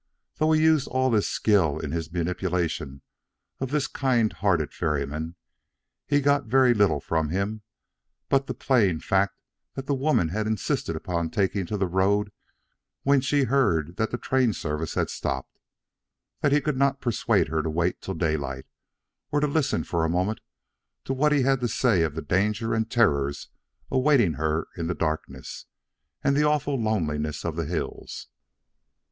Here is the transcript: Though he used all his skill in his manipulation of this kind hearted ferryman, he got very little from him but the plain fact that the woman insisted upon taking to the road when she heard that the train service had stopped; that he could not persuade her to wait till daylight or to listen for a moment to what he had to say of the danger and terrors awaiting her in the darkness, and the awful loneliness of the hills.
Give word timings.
Though 0.37 0.51
he 0.53 0.63
used 0.63 0.87
all 0.87 1.13
his 1.13 1.27
skill 1.27 1.77
in 1.77 1.91
his 1.91 2.11
manipulation 2.11 3.03
of 3.59 3.69
this 3.69 3.85
kind 3.85 4.33
hearted 4.33 4.73
ferryman, 4.73 5.35
he 6.07 6.21
got 6.21 6.47
very 6.47 6.73
little 6.73 6.99
from 6.99 7.29
him 7.29 7.61
but 8.27 8.47
the 8.47 8.55
plain 8.55 8.99
fact 8.99 9.37
that 9.75 9.85
the 9.85 9.93
woman 9.93 10.35
insisted 10.35 10.95
upon 10.95 11.29
taking 11.29 11.67
to 11.67 11.77
the 11.77 11.85
road 11.85 12.31
when 13.03 13.21
she 13.21 13.43
heard 13.43 13.97
that 13.97 14.09
the 14.09 14.17
train 14.17 14.53
service 14.53 14.95
had 14.95 15.11
stopped; 15.11 15.59
that 16.41 16.51
he 16.51 16.61
could 16.61 16.77
not 16.77 16.99
persuade 16.99 17.49
her 17.49 17.61
to 17.61 17.69
wait 17.69 18.01
till 18.01 18.15
daylight 18.15 18.65
or 19.31 19.39
to 19.39 19.45
listen 19.45 19.83
for 19.83 20.03
a 20.03 20.09
moment 20.09 20.39
to 21.05 21.13
what 21.13 21.31
he 21.31 21.43
had 21.43 21.59
to 21.59 21.67
say 21.67 22.01
of 22.01 22.15
the 22.15 22.23
danger 22.23 22.73
and 22.73 22.89
terrors 22.89 23.49
awaiting 23.91 24.33
her 24.33 24.67
in 24.75 24.87
the 24.87 24.95
darkness, 24.95 25.67
and 26.23 26.35
the 26.35 26.43
awful 26.43 26.81
loneliness 26.81 27.45
of 27.45 27.55
the 27.55 27.65
hills. 27.65 28.29